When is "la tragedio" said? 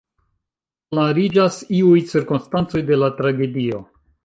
3.05-3.87